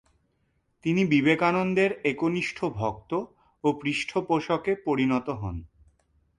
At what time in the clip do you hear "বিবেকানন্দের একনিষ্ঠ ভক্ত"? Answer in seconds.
1.05-3.11